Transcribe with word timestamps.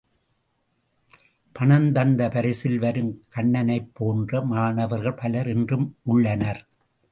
பணம் 1.55 1.91
தந்த 1.91 2.29
பரிசில் 2.29 2.79
வரும் 2.79 3.11
கண்ணனைப் 3.27 3.91
போன்ற 3.93 4.41
மாணவர்கள் 4.45 5.19
பலர் 5.21 5.47
இன்றும் 5.47 5.87
உள்ளனர். 6.03 6.61